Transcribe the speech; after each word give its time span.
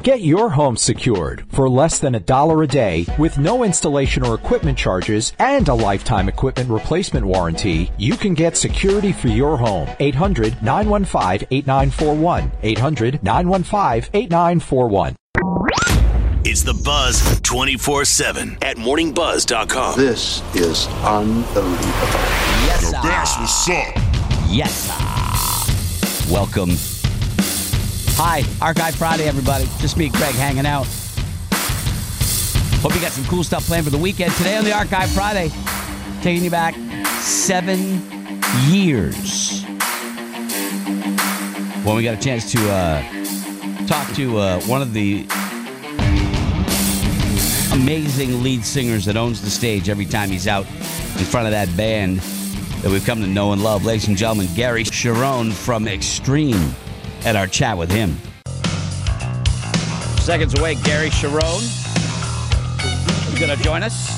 Get 0.00 0.22
your 0.22 0.50
home 0.50 0.76
secured 0.76 1.44
for 1.50 1.68
less 1.68 2.00
than 2.00 2.16
a 2.16 2.20
dollar 2.20 2.64
a 2.64 2.66
day 2.66 3.06
with 3.18 3.38
no 3.38 3.62
installation 3.62 4.24
or 4.26 4.34
equipment 4.34 4.76
charges 4.76 5.32
and 5.38 5.68
a 5.68 5.74
lifetime 5.74 6.28
equipment 6.28 6.70
replacement 6.70 7.24
warranty. 7.24 7.88
You 7.98 8.16
can 8.16 8.34
get 8.34 8.56
security 8.56 9.12
for 9.12 9.28
your 9.28 9.56
home. 9.56 9.88
800 10.00 10.60
915 10.60 11.46
8941. 11.52 12.50
800 12.62 13.22
915 13.22 14.10
8941. 14.12 15.16
It's 16.44 16.62
the 16.64 16.74
Buzz 16.84 17.40
24 17.42 18.04
7 18.04 18.58
at 18.62 18.78
morningbuzz.com. 18.78 19.96
This 20.00 20.42
is 20.56 20.88
unbelievable. 21.04 21.78
Yes, 22.66 22.82
Yo, 22.82 22.90
Bash, 23.02 23.38
what's 23.38 23.68
up? 23.68 23.94
Yes. 24.50 24.88
sir. 26.26 26.32
Welcome. 26.32 26.70
Hi, 28.14 28.44
Archive 28.60 28.94
Friday, 28.94 29.26
everybody. 29.26 29.64
Just 29.78 29.96
me 29.96 30.10
Craig 30.10 30.34
hanging 30.34 30.66
out. 30.66 30.86
Hope 32.82 32.94
you 32.94 33.00
got 33.00 33.10
some 33.10 33.24
cool 33.24 33.42
stuff 33.42 33.66
planned 33.66 33.84
for 33.84 33.90
the 33.90 33.98
weekend. 33.98 34.32
Today 34.34 34.56
on 34.56 34.64
the 34.64 34.72
Archive 34.72 35.10
Friday, 35.10 35.50
taking 36.20 36.44
you 36.44 36.50
back 36.50 36.74
seven 37.20 38.02
years. 38.68 39.64
When 41.84 41.96
we 41.96 42.04
got 42.04 42.14
a 42.14 42.20
chance 42.20 42.52
to 42.52 42.70
uh, 42.70 43.86
talk 43.86 44.12
to 44.14 44.38
uh, 44.38 44.60
one 44.62 44.82
of 44.82 44.92
the 44.92 45.26
amazing 47.72 48.42
lead 48.42 48.64
singers 48.64 49.06
that 49.06 49.16
owns 49.16 49.40
the 49.40 49.50
stage 49.50 49.88
every 49.88 50.06
time 50.06 50.28
he's 50.28 50.46
out 50.46 50.66
in 50.66 51.24
front 51.24 51.46
of 51.46 51.52
that 51.52 51.74
band 51.76 52.18
that 52.82 52.90
we've 52.92 53.06
come 53.06 53.20
to 53.20 53.26
know 53.26 53.52
and 53.52 53.64
love. 53.64 53.84
Ladies 53.84 54.06
and 54.08 54.16
gentlemen, 54.16 54.48
Gary 54.54 54.84
Cherone 54.84 55.52
from 55.52 55.88
Extreme 55.88 56.74
at 57.24 57.36
our 57.36 57.46
chat 57.46 57.76
with 57.76 57.90
him. 57.90 58.16
Seconds 60.20 60.58
away, 60.58 60.76
Gary 60.76 61.10
Cherone 61.10 61.62
is 63.32 63.38
going 63.38 63.56
to 63.56 63.62
join 63.62 63.82
us. 63.82 64.10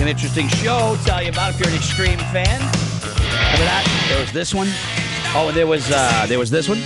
An 0.00 0.08
interesting 0.08 0.48
show. 0.48 0.96
Tell 1.04 1.22
you 1.22 1.30
about 1.30 1.54
if 1.54 1.60
you're 1.60 1.68
an 1.68 1.76
Extreme 1.76 2.18
fan. 2.18 2.60
Remember 2.60 3.64
that? 3.64 4.06
There 4.08 4.20
was 4.20 4.32
this 4.32 4.52
one. 4.52 4.68
Oh, 5.34 5.46
and 5.48 5.56
there 5.56 5.66
was 5.66 5.90
uh, 5.90 6.26
there 6.28 6.38
was 6.38 6.50
this 6.50 6.68
one. 6.68 6.78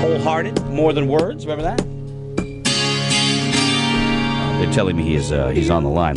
Wholehearted, 0.00 0.64
more 0.68 0.92
than 0.92 1.06
words. 1.06 1.44
Remember 1.46 1.64
that? 1.64 1.78
They're 4.58 4.72
telling 4.72 4.96
me 4.96 5.02
he 5.02 5.16
is 5.16 5.32
uh, 5.32 5.48
he's 5.48 5.68
on 5.70 5.82
the 5.82 5.90
line. 5.90 6.14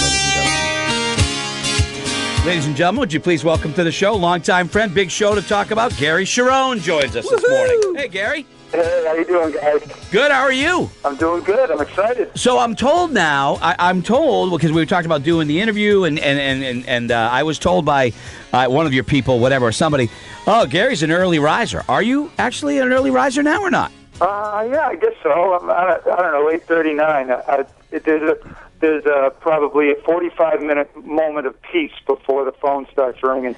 Ladies 2.45 2.65
and 2.65 2.77
gentlemen, 2.77 3.01
would 3.01 3.11
you 3.11 3.19
please 3.19 3.43
welcome 3.43 3.73
to 3.73 3.83
the 3.83 3.91
show, 3.91 4.15
longtime 4.15 4.69
friend, 4.69 4.93
big 4.93 5.11
show 5.11 5.35
to 5.35 5.41
talk 5.41 5.71
about. 5.71 5.95
Gary 5.97 6.23
Cherone 6.23 6.79
joins 6.79 7.13
us 7.17 7.29
this 7.29 7.43
morning. 7.49 7.95
Hey, 7.97 8.07
Gary. 8.07 8.45
Hey, 8.71 9.03
how 9.05 9.13
you 9.15 9.25
doing, 9.25 9.53
guys? 9.53 9.81
Good. 10.11 10.31
How 10.31 10.43
are 10.43 10.51
you? 10.53 10.89
I'm 11.03 11.17
doing 11.17 11.43
good. 11.43 11.69
I'm 11.69 11.81
excited. 11.81 12.31
So 12.39 12.57
I'm 12.57 12.73
told 12.73 13.11
now. 13.11 13.57
I, 13.61 13.75
I'm 13.79 14.01
told 14.01 14.51
because 14.51 14.71
we 14.71 14.81
were 14.81 14.85
talked 14.85 15.05
about 15.05 15.23
doing 15.23 15.47
the 15.49 15.59
interview, 15.59 16.05
and 16.05 16.17
and 16.19 16.39
and 16.39 16.63
and, 16.63 16.87
and 16.87 17.11
uh, 17.11 17.29
I 17.31 17.43
was 17.43 17.59
told 17.59 17.83
by 17.83 18.13
uh, 18.53 18.67
one 18.67 18.85
of 18.85 18.93
your 18.93 19.03
people, 19.03 19.39
whatever, 19.39 19.69
somebody. 19.73 20.09
Oh, 20.47 20.65
Gary's 20.65 21.03
an 21.03 21.11
early 21.11 21.39
riser. 21.39 21.83
Are 21.89 22.01
you 22.01 22.31
actually 22.37 22.79
an 22.79 22.93
early 22.93 23.11
riser 23.11 23.43
now 23.43 23.61
or 23.61 23.69
not? 23.69 23.91
Uh, 24.21 24.67
yeah, 24.71 24.87
I 24.87 24.95
guess 24.95 25.13
so. 25.21 25.31
I'm, 25.59 25.69
I, 25.69 25.85
don't- 25.85 26.07
I 26.17 26.21
don't 26.21 26.31
know, 26.31 26.57
8:39. 26.57 27.49
I, 27.49 27.57
I, 27.61 27.65
there's 27.99 28.29
a 28.37 28.55
there's 28.79 29.05
a 29.05 29.31
probably 29.39 29.91
a 29.91 29.95
45 30.05 30.61
minute 30.61 30.89
moment 31.05 31.47
of 31.47 31.55
peace 31.61 31.91
before 32.05 32.45
the 32.45 32.51
phone 32.53 32.85
starts 32.91 33.21
ringing 33.23 33.55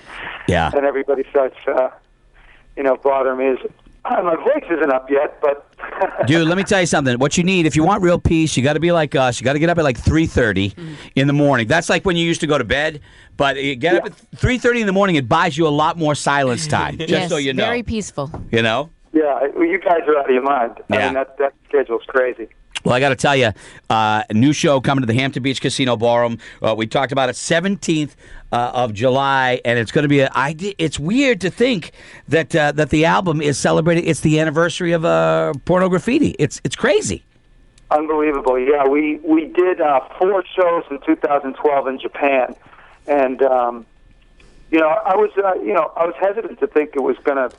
Yeah. 0.48 0.72
and 0.76 0.86
everybody 0.86 1.24
starts, 1.30 1.56
uh, 1.68 1.90
you 2.78 2.84
know, 2.84 2.96
bothering 2.98 3.38
me. 3.38 3.46
Is 3.48 3.60
uh, 4.06 4.22
my 4.24 4.36
voice 4.36 4.64
isn't 4.72 4.92
up 4.92 5.10
yet, 5.12 5.40
but 5.42 5.66
Dude, 6.28 6.48
let 6.48 6.58
me 6.58 6.64
tell 6.64 6.80
you 6.80 6.86
something. 6.86 7.20
What 7.20 7.38
you 7.38 7.44
need, 7.44 7.66
if 7.66 7.76
you 7.76 7.84
want 7.84 8.02
real 8.02 8.18
peace, 8.20 8.56
you 8.56 8.64
got 8.64 8.74
to 8.74 8.80
be 8.80 8.92
like 8.92 9.14
us. 9.16 9.40
You 9.40 9.46
got 9.46 9.54
to 9.54 9.60
get 9.60 9.70
up 9.70 9.78
at 9.78 9.84
like 9.84 9.98
three 9.98 10.26
thirty 10.26 10.74
in 11.16 11.28
the 11.28 11.34
morning. 11.34 11.68
That's 11.68 11.90
like 11.90 12.06
when 12.06 12.16
you 12.16 12.26
used 12.26 12.42
to 12.42 12.48
go 12.48 12.58
to 12.58 12.64
bed. 12.64 13.02
But 13.38 13.62
you 13.62 13.76
get 13.76 13.96
up 13.96 14.06
at 14.06 14.14
three 14.36 14.58
thirty 14.58 14.80
in 14.82 14.88
the 14.88 14.94
morning. 14.94 15.16
It 15.18 15.28
buys 15.28 15.58
you 15.58 15.68
a 15.68 15.70
lot 15.70 15.98
more 15.98 16.16
silence 16.16 16.68
time. 16.68 16.98
Just 17.00 17.10
yes, 17.10 17.30
so 17.30 17.38
you 17.38 17.54
know. 17.54 17.64
very 17.66 17.84
peaceful. 17.84 18.32
you 18.52 18.62
know. 18.62 18.90
yeah, 19.14 19.42
you 19.58 19.80
guys 19.84 20.02
are 20.08 20.18
out 20.18 20.26
of 20.30 20.34
your 20.34 20.44
mind. 20.44 20.76
I 20.90 20.96
Yeah. 20.96 21.06
mean, 21.06 21.14
that 21.16 21.38
that 21.40 21.54
schedule's 21.68 22.04
crazy. 22.08 22.48
Well, 22.84 22.96
I 22.96 23.00
got 23.00 23.10
to 23.10 23.16
tell 23.16 23.36
you, 23.36 23.52
uh, 23.90 24.24
a 24.30 24.34
new 24.34 24.54
show 24.54 24.80
coming 24.80 25.02
to 25.02 25.06
the 25.06 25.14
Hampton 25.14 25.44
Beach 25.44 25.60
Casino 25.60 25.98
Ballroom. 25.98 26.38
Uh, 26.62 26.76
we 26.78 26.88
talked 26.88 27.12
about 27.12 27.30
it, 27.30 27.36
seventeenth 27.36 28.16
uh, 28.52 28.72
of 28.74 28.94
July, 28.94 29.60
and 29.66 29.78
it's 29.78 29.92
going 29.92 30.04
to 30.04 30.10
be. 30.10 30.22
A, 30.22 30.30
I, 30.34 30.56
it's 30.78 30.98
weird 30.98 31.42
to 31.42 31.50
think 31.50 31.92
that 32.30 32.56
uh, 32.56 32.72
that 32.74 32.90
the 32.90 33.06
album 33.06 33.42
is 33.42 33.58
celebrating. 33.58 34.06
It's 34.06 34.22
the 34.22 34.40
anniversary 34.40 34.94
of 34.94 35.04
uh, 35.04 35.54
Pornograffitti. 35.66 36.36
It's 36.40 36.62
it's 36.64 36.76
crazy. 36.76 37.24
Unbelievable. 37.92 38.58
Yeah, 38.58 38.88
we 38.88 39.18
we 39.24 39.46
did 39.46 39.82
uh, 39.82 40.02
four 40.18 40.46
shows 40.56 40.84
in 40.90 41.00
2012 41.02 41.88
in 41.88 42.00
Japan, 42.00 42.56
and 43.08 43.42
um, 43.42 43.86
you 44.72 44.80
know 44.80 44.88
I 44.88 45.16
was 45.16 45.32
uh, 45.38 45.56
you 45.56 45.74
know 45.74 45.92
I 45.98 46.06
was 46.06 46.16
hesitant 46.18 46.60
to 46.60 46.68
think 46.68 46.92
it 46.96 47.02
was 47.02 47.18
going 47.24 47.38
to 47.38 47.54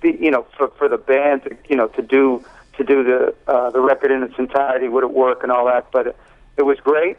be 0.00 0.16
you 0.20 0.30
know 0.30 0.46
for 0.56 0.68
for 0.68 0.88
the 0.88 0.98
band 0.98 1.42
to 1.44 1.56
you 1.68 1.74
know 1.74 1.88
to 1.88 2.02
do 2.02 2.44
to 2.76 2.84
do 2.84 3.04
the 3.04 3.34
uh, 3.46 3.70
the 3.70 3.80
record 3.80 4.10
in 4.10 4.22
its 4.22 4.34
entirety 4.38 4.88
would 4.88 5.04
it 5.04 5.12
work 5.12 5.42
and 5.42 5.52
all 5.52 5.66
that, 5.66 5.90
but 5.92 6.08
it, 6.08 6.16
it 6.56 6.62
was 6.62 6.78
great. 6.80 7.16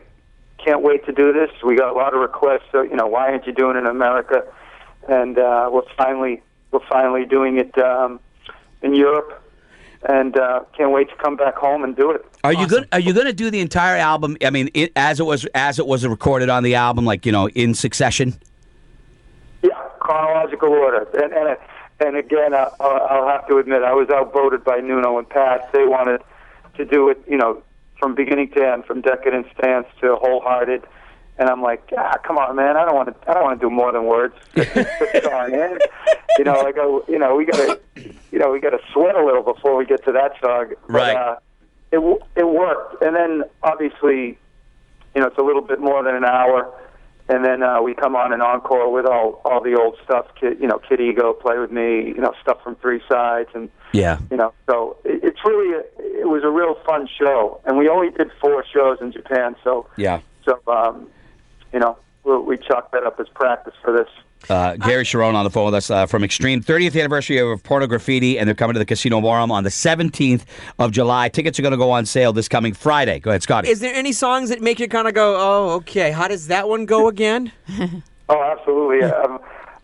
Can't 0.64 0.82
wait 0.82 1.06
to 1.06 1.12
do 1.12 1.34
this. 1.34 1.50
We 1.64 1.76
got 1.76 1.90
a 1.90 1.98
lot 1.98 2.14
of 2.14 2.22
requests. 2.22 2.64
So, 2.72 2.82
you 2.82 2.96
know, 2.96 3.08
why 3.08 3.32
aren't 3.32 3.46
you 3.46 3.54
doing 3.54 3.76
it 3.76 3.80
in 3.80 3.86
America? 3.86 4.46
And 5.08 5.38
uh, 5.38 5.70
we're 5.72 5.82
finally 5.98 6.42
we're 6.72 6.88
finally 6.90 7.26
doing 7.26 7.58
it 7.58 7.78
um, 7.78 8.20
in 8.82 8.96
Europe 8.96 9.44
and 10.06 10.38
uh, 10.38 10.62
can't 10.76 10.92
wait 10.92 11.10
to 11.10 11.16
come 11.16 11.36
back 11.36 11.56
home 11.56 11.84
and 11.84 11.96
do 11.96 12.12
it. 12.12 12.26
Are 12.44 12.54
you 12.54 12.68
good? 12.68 12.88
Are 12.92 13.00
you 13.00 13.14
going 13.14 13.28
to 13.28 13.34
do 13.34 13.50
the 13.50 13.62
entire 13.62 13.96
album? 13.96 14.38
I 14.44 14.50
mean, 14.50 14.70
it, 14.74 14.92
as 14.96 15.20
it 15.20 15.24
was 15.24 15.46
as 15.56 15.80
it 15.80 15.88
was 15.88 16.06
recorded 16.06 16.50
on 16.50 16.64
the 16.64 16.76
album, 16.76 17.06
like 17.06 17.26
you 17.26 17.32
know, 17.32 17.48
in 17.50 17.74
succession. 17.74 18.36
Yeah, 19.62 19.70
chronological 20.00 20.70
order. 20.70 21.08
And 21.14 21.32
and 21.32 21.58
and 22.00 22.18
again, 22.18 22.54
uh, 22.54 22.70
I'll 22.80 23.28
have 23.28 23.48
to 23.48 23.58
admit, 23.58 23.84
I 23.84 23.94
was 23.94 24.10
outvoted 24.10 24.64
by 24.64 24.80
Nuno 24.80 25.18
and 25.18 25.30
Pat. 25.30 25.72
They 25.74 25.86
wanted 25.86 26.22
to 26.76 26.86
do 26.86 27.10
it, 27.10 27.24
you 27.28 27.38
know, 27.38 27.62
from 28.00 28.16
beginning 28.16 28.50
to 28.52 28.68
end, 28.68 28.86
from 28.86 29.02
Decadence 29.02 29.48
Dance 29.62 29.88
to 30.02 30.16
Wholehearted. 30.16 30.84
And 31.38 31.50
I'm 31.50 31.62
like, 31.62 31.92
ah, 31.98 32.18
come 32.24 32.38
on, 32.38 32.56
man! 32.56 32.78
I 32.78 32.86
don't 32.86 32.96
want 32.96 33.10
to. 33.10 33.30
I 33.30 33.34
don't 33.34 33.44
want 33.44 33.60
to 33.60 33.66
do 33.66 33.70
more 33.72 33.92
than 33.92 34.06
words. 34.06 34.36
Song. 35.24 35.78
You 36.38 36.46
know, 36.46 36.62
like, 36.62 36.76
oh, 36.78 37.04
you 37.08 37.18
know, 37.18 37.36
we 37.36 37.46
gotta, 37.46 37.80
you 37.96 38.40
know, 38.40 38.52
we 38.52 38.60
gotta 38.60 38.80
sweat 38.92 39.16
a 39.16 39.24
little 39.26 39.42
before 39.42 39.76
we 39.76 39.86
get 39.86 40.04
to 40.06 40.12
that 40.12 40.34
song. 40.42 40.74
But, 40.88 40.94
Right. 40.94 41.16
Uh, 41.16 41.36
it 41.92 42.22
it 42.36 42.48
worked, 42.48 43.02
and 43.04 43.16
then 43.16 43.44
obviously, 43.62 44.38
you 45.16 45.22
know, 45.22 45.28
it's 45.28 45.38
a 45.38 45.44
little 45.44 45.62
bit 45.62 45.80
more 45.80 46.04
than 46.04 46.16
an 46.16 46.26
hour, 46.26 46.72
and 47.30 47.46
then 47.46 47.64
uh, 47.64 47.82
we 47.82 47.94
come 47.94 48.16
on 48.16 48.34
an 48.34 48.42
encore 48.42 48.92
with 48.92 49.06
all 49.06 49.42
all 49.46 49.62
the 49.62 49.76
old 49.80 49.96
stuff. 50.04 50.26
Kid, 50.40 50.58
you 50.60 50.68
know, 50.68 50.80
Kid 50.80 51.00
Ego, 51.00 51.34
Play 51.34 51.58
with 51.58 51.72
Me, 51.72 52.08
you 52.08 52.22
know, 52.22 52.34
stuff 52.42 52.58
from 52.64 52.76
Three 52.76 53.02
Sides, 53.10 53.50
and 53.54 53.70
Yeah. 53.94 54.20
you 54.30 54.38
know, 54.38 54.54
so 54.70 54.98
it, 55.06 55.24
it's 55.24 55.40
really 55.46 55.74
a, 55.76 55.84
it 56.22 56.28
was 56.28 56.44
a 56.44 56.50
real 56.50 56.76
fun 56.86 57.08
show, 57.20 57.62
and 57.66 57.78
we 57.78 57.88
only 57.88 58.10
did 58.12 58.30
four 58.42 58.64
shows 58.74 58.98
in 59.02 59.12
Japan, 59.12 59.56
so 59.64 59.88
Yeah. 59.98 60.20
so 60.46 60.60
um, 60.68 61.08
you 61.72 61.80
know, 61.80 61.98
we, 62.24 62.38
we 62.40 62.58
chalked 62.58 62.92
that 62.92 63.04
up 63.06 63.20
as 63.20 63.28
practice 63.34 63.74
for 63.82 63.92
this. 63.96 64.10
Uh, 64.50 64.76
Gary 64.78 65.04
Cherone 65.04 65.34
on 65.36 65.44
the 65.44 65.50
phone 65.50 65.66
with 65.66 65.74
us 65.76 65.90
uh, 65.90 66.06
from 66.06 66.24
Extreme 66.24 66.64
30th 66.64 67.00
anniversary 67.00 67.38
of 67.38 67.64
Pornograffitti, 67.64 68.38
and 68.38 68.48
they're 68.48 68.56
coming 68.56 68.74
to 68.74 68.80
the 68.80 68.86
Casino 68.86 69.22
Ballroom 69.22 69.52
on 69.52 69.64
the 69.64 69.70
17th 69.70 70.44
of 70.80 70.92
July. 70.92 71.30
Tickets 71.30 71.58
are 71.60 71.62
going 71.62 71.72
to 71.72 71.78
go 71.78 71.92
on 71.92 72.06
sale 72.06 72.34
this 72.34 72.48
coming 72.48 72.74
Friday. 72.74 73.20
Go 73.20 73.32
ahead, 73.32 73.44
Scotty. 73.44 73.70
Is 73.70 73.80
there 73.80 73.94
any 73.94 74.12
songs 74.12 74.50
that 74.50 74.62
make 74.62 74.80
you 74.80 74.88
kind 74.88 75.08
of 75.08 75.14
go, 75.14 75.36
oh, 75.38 75.70
okay, 75.76 76.12
how 76.12 76.28
does 76.28 76.48
that 76.48 76.68
one 76.70 76.86
go 76.86 77.08
again? 77.08 77.52
Oh, 78.30 78.42
absolutely. 78.42 79.04
um, 79.04 79.40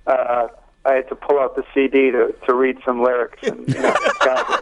uh, 0.07 0.47
I 0.85 0.93
had 0.93 1.09
to 1.09 1.15
pull 1.15 1.39
out 1.39 1.57
the 1.57 1.63
CD 1.73 2.09
to, 2.09 2.33
to 2.47 2.53
read 2.53 2.77
some 2.85 3.03
lyrics, 3.03 3.45
and 3.45 3.67
you 3.67 3.81
know, 3.81 3.93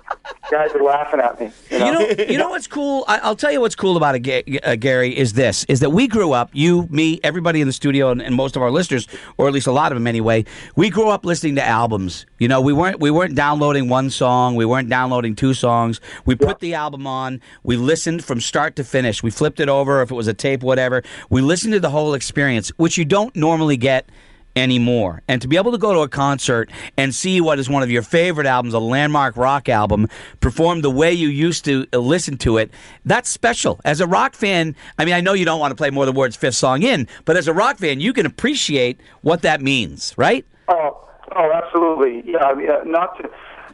guys, 0.49 0.71
are 0.71 0.83
laughing 0.83 1.19
at 1.19 1.39
me. 1.39 1.51
You 1.71 1.79
know, 1.79 1.85
You 1.85 1.91
know, 1.93 2.23
you 2.29 2.37
know 2.37 2.49
what's 2.49 2.67
cool? 2.67 3.05
I, 3.07 3.19
I'll 3.19 3.35
tell 3.35 3.51
you 3.51 3.61
what's 3.61 3.75
cool 3.75 3.97
about 3.97 4.15
it, 4.15 4.63
uh, 4.63 4.75
Gary. 4.75 5.17
Is 5.17 5.33
this? 5.33 5.65
Is 5.65 5.79
that 5.81 5.91
we 5.91 6.07
grew 6.07 6.31
up, 6.33 6.49
you, 6.53 6.87
me, 6.89 7.19
everybody 7.23 7.61
in 7.61 7.67
the 7.67 7.73
studio, 7.73 8.09
and, 8.11 8.21
and 8.21 8.35
most 8.35 8.55
of 8.55 8.61
our 8.61 8.71
listeners, 8.71 9.07
or 9.37 9.47
at 9.47 9.53
least 9.53 9.67
a 9.67 9.71
lot 9.71 9.91
of 9.91 9.95
them 9.95 10.07
anyway. 10.07 10.45
We 10.75 10.89
grew 10.89 11.09
up 11.09 11.25
listening 11.25 11.55
to 11.55 11.63
albums. 11.63 12.25
You 12.39 12.47
know, 12.47 12.61
we 12.61 12.73
weren't 12.73 12.99
we 12.99 13.11
weren't 13.11 13.35
downloading 13.35 13.89
one 13.89 14.09
song, 14.09 14.55
we 14.55 14.65
weren't 14.65 14.89
downloading 14.89 15.35
two 15.35 15.53
songs. 15.53 15.99
We 16.25 16.35
put 16.35 16.59
the 16.59 16.73
album 16.73 17.07
on, 17.07 17.41
we 17.63 17.77
listened 17.77 18.23
from 18.23 18.39
start 18.41 18.75
to 18.77 18.83
finish. 18.83 19.23
We 19.23 19.31
flipped 19.31 19.59
it 19.59 19.69
over 19.69 20.01
if 20.01 20.11
it 20.11 20.15
was 20.15 20.27
a 20.27 20.33
tape, 20.33 20.63
whatever. 20.63 21.03
We 21.29 21.41
listened 21.41 21.73
to 21.73 21.79
the 21.79 21.89
whole 21.89 22.13
experience, 22.13 22.69
which 22.77 22.97
you 22.97 23.05
don't 23.05 23.35
normally 23.35 23.77
get 23.77 24.09
anymore. 24.57 25.21
And 25.27 25.41
to 25.41 25.47
be 25.47 25.55
able 25.57 25.71
to 25.71 25.77
go 25.77 25.93
to 25.93 25.99
a 25.99 26.09
concert 26.09 26.69
and 26.97 27.13
see 27.13 27.39
what 27.39 27.59
is 27.59 27.69
one 27.69 27.83
of 27.83 27.91
your 27.91 28.01
favorite 28.01 28.47
albums, 28.47 28.73
a 28.73 28.79
landmark 28.79 29.37
rock 29.37 29.69
album, 29.69 30.07
performed 30.41 30.83
the 30.83 30.89
way 30.89 31.13
you 31.13 31.27
used 31.29 31.63
to 31.65 31.85
uh, 31.93 31.97
listen 31.99 32.37
to 32.39 32.57
it, 32.57 32.71
that's 33.05 33.29
special. 33.29 33.79
As 33.85 34.01
a 34.01 34.07
rock 34.07 34.33
fan, 34.33 34.75
I 34.97 35.05
mean, 35.05 35.13
I 35.13 35.21
know 35.21 35.33
you 35.33 35.45
don't 35.45 35.59
want 35.59 35.71
to 35.71 35.75
play 35.75 35.89
more 35.89 36.05
than 36.05 36.15
words 36.15 36.35
fifth 36.35 36.55
song 36.55 36.83
in, 36.83 37.07
but 37.25 37.37
as 37.37 37.47
a 37.47 37.53
rock 37.53 37.77
fan, 37.77 37.99
you 37.99 38.13
can 38.13 38.25
appreciate 38.25 38.99
what 39.21 39.43
that 39.43 39.61
means, 39.61 40.13
right? 40.17 40.45
Oh, 40.67 41.07
oh, 41.35 41.51
absolutely. 41.53 42.23
Yeah, 42.31 42.47
uh, 42.49 42.83
not 42.83 43.17
to, 43.19 43.29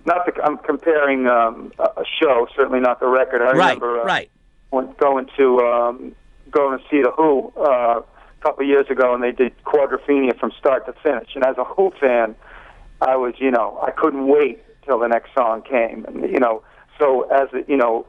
not 0.06 0.26
to. 0.26 0.44
I'm 0.44 0.58
comparing 0.58 1.28
um, 1.28 1.72
a 1.80 2.04
show, 2.22 2.48
certainly 2.56 2.80
not 2.80 3.00
the 3.00 3.08
record. 3.08 3.42
I 3.42 3.52
Right, 3.54 3.80
remember 3.80 4.02
uh, 4.02 4.06
right. 4.06 4.30
went 4.72 4.98
going 4.98 5.28
to 5.38 5.60
um, 5.60 6.16
going 6.52 6.78
to 6.78 6.84
see 6.90 7.02
the 7.02 7.12
Who 7.12 7.52
uh, 7.58 8.02
couple 8.44 8.64
of 8.64 8.70
years 8.70 8.88
ago, 8.90 9.14
and 9.14 9.24
they 9.24 9.32
did 9.32 9.54
Quadrophenia 9.64 10.38
from 10.38 10.52
start 10.60 10.86
to 10.86 10.94
finish. 11.02 11.30
And 11.36 11.44
as 11.46 11.58
a 11.58 11.64
Who 11.64 11.92
fan, 12.00 12.36
I 13.02 13.16
was, 13.16 13.34
you 13.38 13.52
know, 13.52 13.80
I 13.82 13.92
couldn't 13.92 14.28
wait 14.28 14.62
till 14.86 15.00
the 15.00 15.08
next 15.08 15.34
song 15.34 15.62
came. 15.62 16.06
And 16.08 16.30
you 16.30 16.40
know, 16.40 16.62
so 17.00 17.24
as 17.30 17.48
a- 17.54 17.64
you 17.72 17.78
know, 17.78 18.06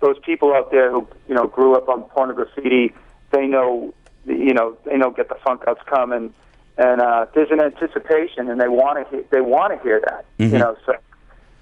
those 0.00 0.18
people 0.20 0.54
out 0.54 0.70
there 0.70 0.90
who 0.90 1.08
you 1.28 1.34
know 1.34 1.46
grew 1.46 1.74
up 1.74 1.88
on 1.88 2.02
porn 2.02 2.34
graffiti, 2.34 2.92
they 3.30 3.46
know, 3.46 3.94
you 4.26 4.52
know, 4.54 4.76
they 4.84 4.96
know 4.96 5.10
Get 5.10 5.28
the 5.28 5.36
Funk 5.44 5.62
Out's 5.66 5.82
coming. 5.86 6.32
And 6.76 7.00
uh, 7.00 7.26
there's 7.34 7.50
an 7.50 7.60
anticipation, 7.60 8.48
and 8.48 8.60
they 8.60 8.68
want 8.68 9.02
to 9.02 9.10
hear, 9.10 9.24
they 9.32 9.40
want 9.40 9.76
to 9.76 9.82
hear 9.82 10.00
that, 10.08 10.24
you 10.52 10.58
know. 10.58 10.76
So 10.86 10.92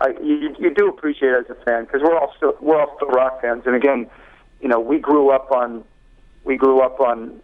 I, 0.02 0.08
you, 0.22 0.54
you 0.58 0.74
do 0.74 0.88
appreciate 0.90 1.30
it 1.32 1.46
as 1.48 1.56
a 1.56 1.64
fan 1.64 1.84
because 1.86 2.02
we're 2.02 2.18
all 2.18 2.34
still 2.36 2.54
we're 2.60 2.78
all 2.78 2.94
still 2.96 3.08
rock 3.08 3.40
fans, 3.40 3.62
and 3.64 3.74
again, 3.74 4.10
you 4.60 4.68
know, 4.68 4.78
we 4.78 4.98
grew 4.98 5.30
up 5.30 5.50
on 5.52 5.84
we 6.44 6.56
grew 6.58 6.80
up 6.82 7.00
on 7.00 7.40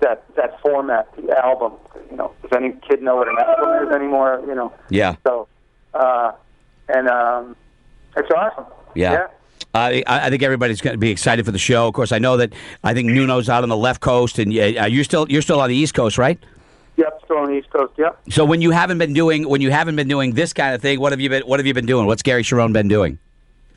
that 0.00 0.24
that 0.36 0.60
format, 0.60 1.08
the 1.16 1.36
album. 1.44 1.72
You 2.10 2.16
know, 2.16 2.32
does 2.42 2.52
any 2.54 2.72
kid 2.88 3.02
know 3.02 3.16
what 3.16 3.28
an 3.28 3.36
album 3.38 3.88
is 3.88 3.94
anymore? 3.94 4.42
You 4.46 4.54
know. 4.54 4.72
Yeah. 4.90 5.16
So, 5.26 5.48
uh, 5.94 6.32
and 6.88 7.08
um, 7.08 7.56
it's 8.16 8.30
awesome. 8.30 8.66
Yeah. 8.94 9.12
Yeah. 9.12 9.26
I, 9.74 10.02
I 10.06 10.30
think 10.30 10.42
everybody's 10.42 10.80
going 10.80 10.94
to 10.94 10.98
be 10.98 11.10
excited 11.10 11.44
for 11.44 11.52
the 11.52 11.58
show. 11.58 11.86
Of 11.86 11.94
course, 11.94 12.10
I 12.10 12.18
know 12.18 12.38
that 12.38 12.54
I 12.82 12.94
think 12.94 13.10
Nuno's 13.10 13.48
out 13.50 13.62
on 13.62 13.68
the 13.68 13.76
left 13.76 14.00
coast, 14.00 14.38
and 14.38 14.50
uh, 14.50 14.86
you're 14.86 15.04
still 15.04 15.26
you're 15.28 15.42
still 15.42 15.60
on 15.60 15.68
the 15.68 15.76
East 15.76 15.94
Coast, 15.94 16.16
right? 16.16 16.38
Yep. 16.96 17.20
Still 17.24 17.38
on 17.38 17.46
the 17.50 17.58
East 17.58 17.70
Coast. 17.70 17.92
Yep. 17.98 18.18
So 18.30 18.44
when 18.44 18.62
you 18.62 18.70
haven't 18.70 18.98
been 18.98 19.12
doing 19.12 19.46
when 19.48 19.60
you 19.60 19.70
haven't 19.70 19.96
been 19.96 20.08
doing 20.08 20.32
this 20.32 20.52
kind 20.52 20.74
of 20.74 20.80
thing, 20.80 20.98
what 20.98 21.12
have 21.12 21.20
you 21.20 21.28
been 21.28 21.42
what 21.42 21.60
have 21.60 21.66
you 21.66 21.74
been 21.74 21.86
doing? 21.86 22.06
What's 22.06 22.22
Gary 22.22 22.42
Cherone 22.42 22.72
been 22.72 22.88
doing? 22.88 23.18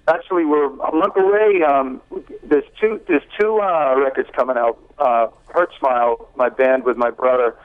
Actually, 0.10 0.46
we're 0.46 0.66
a 0.66 0.96
month 0.96 1.16
away. 1.16 1.62
Um, 1.62 2.02
there's 2.44 2.64
two 2.82 3.00
there's 3.08 3.24
two 3.40 3.60
uh, 3.60 3.96
records 3.96 4.30
coming 4.36 4.58
out. 4.58 4.80
Uh, 4.98 5.28
Hurtsmile, 5.54 6.28
my 6.36 6.50
band 6.50 6.84
with 6.84 6.98
my 6.98 7.12
brother 7.12 7.56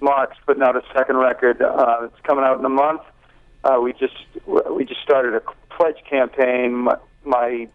Mark's 0.00 0.36
putting 0.46 0.62
out 0.62 0.76
a 0.76 0.82
second 0.94 1.16
record. 1.16 1.60
Uh, 1.62 2.02
it's 2.02 2.20
coming 2.22 2.44
out 2.44 2.58
in 2.58 2.64
a 2.64 2.68
month. 2.70 3.00
Uh, 3.64 3.78
we 3.82 3.92
just 3.94 4.14
we 4.70 4.84
just 4.84 5.00
started 5.00 5.34
a 5.34 5.40
pledge 5.74 5.96
campaign. 6.08 6.74
My, 6.74 6.96
my 7.24 7.68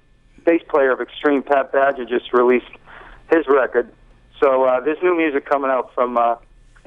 bass 0.46 0.62
player 0.70 0.92
of 0.92 1.02
Extreme, 1.02 1.44
Pat 1.44 1.72
Badger, 1.72 2.06
just 2.06 2.32
released 2.32 2.72
his 3.32 3.48
record. 3.48 3.92
So 4.40 4.64
uh, 4.64 4.80
there's 4.80 5.02
new 5.02 5.18
music 5.18 5.46
coming 5.46 5.72
out 5.72 5.94
from 5.96 6.18
uh, 6.18 6.36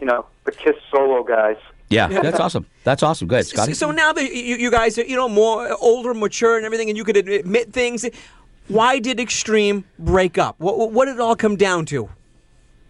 you 0.00 0.06
know 0.06 0.26
the 0.44 0.52
Kiss 0.52 0.76
solo 0.90 1.24
guys. 1.24 1.56
Yeah, 1.92 2.08
that's 2.08 2.40
awesome. 2.40 2.66
That's 2.84 3.02
awesome. 3.02 3.28
Good, 3.28 3.46
Scotty. 3.46 3.74
So 3.74 3.90
now 3.90 4.12
that 4.12 4.34
you, 4.34 4.56
you 4.56 4.70
guys 4.70 4.98
are, 4.98 5.04
you 5.04 5.16
know, 5.16 5.28
more 5.28 5.76
older, 5.80 6.14
mature, 6.14 6.56
and 6.56 6.64
everything, 6.64 6.88
and 6.88 6.96
you 6.96 7.04
could 7.04 7.16
admit 7.16 7.72
things, 7.72 8.06
why 8.68 8.98
did 8.98 9.20
Extreme 9.20 9.84
break 9.98 10.38
up? 10.38 10.56
What, 10.58 10.92
what 10.92 11.04
did 11.06 11.16
it 11.16 11.20
all 11.20 11.36
come 11.36 11.56
down 11.56 11.86
to? 11.86 12.08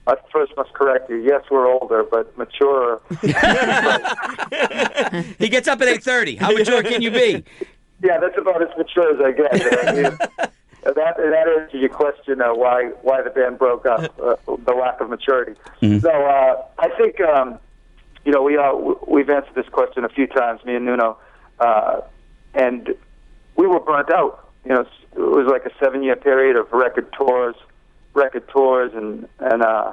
I 0.06 0.16
first 0.32 0.52
must 0.56 0.72
correct 0.72 1.08
you. 1.10 1.16
Yes, 1.16 1.42
we're 1.50 1.66
older, 1.66 2.02
but 2.02 2.36
mature. 2.36 3.00
he 5.38 5.48
gets 5.48 5.68
up 5.68 5.80
at 5.80 5.86
eight 5.88 6.02
thirty. 6.02 6.34
How 6.34 6.50
mature 6.50 6.82
can 6.82 7.02
you 7.02 7.12
be? 7.12 7.44
Yeah, 8.02 8.18
that's 8.18 8.36
about 8.36 8.62
as 8.62 8.76
mature 8.76 9.14
as 9.14 9.20
I 9.20 9.30
get. 9.30 9.52
I 9.88 9.92
mean, 9.92 10.18
that 10.82 10.94
that 10.94 11.16
answers 11.16 11.72
your 11.80 11.88
question 11.88 12.42
uh, 12.42 12.52
why 12.52 12.86
why 13.02 13.22
the 13.22 13.30
band 13.30 13.58
broke 13.58 13.86
up, 13.86 14.12
uh, 14.20 14.34
the 14.64 14.72
lack 14.72 15.00
of 15.00 15.08
maturity. 15.08 15.54
So 15.80 16.10
uh, 16.10 16.64
I 16.80 16.88
think 16.98 17.20
um, 17.20 17.60
you 18.24 18.32
know 18.32 18.42
we 18.42 18.56
uh, 18.56 18.74
we've 19.06 19.28
answered 19.28 19.54
this 19.54 19.68
question 19.68 20.04
a 20.04 20.08
few 20.08 20.26
times, 20.26 20.64
me 20.64 20.74
and 20.74 20.84
Nuno, 20.84 21.18
uh, 21.58 22.00
and 22.54 22.94
we 23.56 23.66
were 23.66 23.80
burnt 23.80 24.10
out. 24.12 24.50
You 24.64 24.74
know, 24.74 24.80
it 25.14 25.18
was 25.18 25.46
like 25.48 25.66
a 25.66 25.74
seven 25.78 26.02
year 26.02 26.16
period 26.16 26.56
of 26.56 26.72
record 26.72 27.12
tours, 27.12 27.56
record 28.14 28.48
tours, 28.48 28.92
and 28.94 29.28
and 29.40 29.62
uh, 29.62 29.92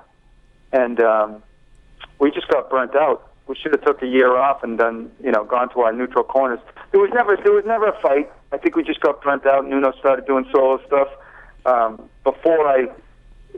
and 0.71 0.99
um, 1.01 1.43
we 2.19 2.31
just 2.31 2.47
got 2.49 2.69
burnt 2.69 2.95
out. 2.95 3.29
We 3.47 3.55
should 3.55 3.71
have 3.71 3.83
took 3.83 4.03
a 4.03 4.07
year 4.07 4.37
off 4.37 4.61
and 4.63 4.77
done, 4.77 5.11
you 5.23 5.31
know, 5.31 5.43
gone 5.43 5.69
to 5.73 5.81
our 5.81 5.91
neutral 5.91 6.23
corners. 6.23 6.59
There 6.91 7.01
was 7.01 7.09
never, 7.13 7.35
there 7.35 7.51
was 7.53 7.65
never 7.65 7.87
a 7.87 7.99
fight. 7.99 8.31
I 8.51 8.57
think 8.57 8.75
we 8.75 8.83
just 8.83 8.99
got 8.99 9.23
burnt 9.23 9.45
out. 9.47 9.67
Nuno 9.67 9.91
started 9.93 10.27
doing 10.27 10.45
solo 10.51 10.79
stuff. 10.85 11.07
Um, 11.65 12.09
before 12.23 12.67
I, 12.67 12.89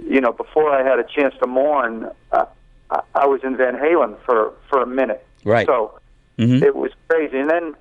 you 0.01 0.21
know, 0.21 0.31
before 0.31 0.71
I 0.71 0.87
had 0.87 0.99
a 0.99 1.03
chance 1.03 1.35
to 1.41 1.47
mourn, 1.47 2.09
uh, 2.31 2.45
I, 2.91 3.01
I 3.15 3.25
was 3.25 3.41
in 3.43 3.57
Van 3.57 3.75
Halen 3.75 4.17
for 4.25 4.53
for 4.69 4.81
a 4.81 4.87
minute. 4.87 5.25
Right. 5.43 5.65
So 5.65 5.99
it 6.37 6.75
was 6.75 6.91
crazy. 7.07 7.37
And 7.37 7.49
then 7.49 7.75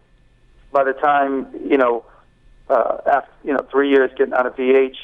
by 0.72 0.84
the 0.84 0.92
time, 0.92 1.46
you 1.66 1.76
know, 1.76 2.04
uh, 2.68 2.98
after 3.06 3.30
you 3.44 3.52
know 3.52 3.66
three 3.70 3.90
years 3.90 4.10
getting 4.16 4.34
out 4.34 4.46
of 4.46 4.54
VH, 4.56 4.96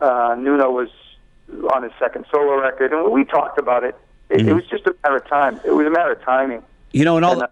uh, 0.00 0.36
Nuno 0.38 0.70
was 0.70 0.88
on 1.74 1.82
his 1.82 1.92
second 1.98 2.26
solo 2.30 2.60
record, 2.60 2.92
and 2.92 3.10
we 3.10 3.24
talked 3.24 3.58
about 3.58 3.84
it. 3.84 3.96
It, 4.28 4.46
it 4.46 4.52
was 4.52 4.64
just 4.66 4.86
a 4.86 4.94
matter 5.02 5.16
of 5.16 5.26
time. 5.28 5.60
It 5.64 5.72
was 5.72 5.86
a 5.86 5.90
matter 5.90 6.12
of 6.12 6.22
timing. 6.22 6.62
You 6.92 7.04
know, 7.04 7.16
and 7.16 7.24
all. 7.24 7.32
And, 7.32 7.42
uh, 7.42 7.48